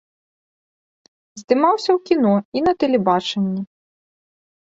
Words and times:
Здымаўся 1.41 1.89
ў 1.97 2.07
кіно 2.07 2.33
і 2.59 2.65
на 2.69 2.73
тэлебачанні. 2.85 3.61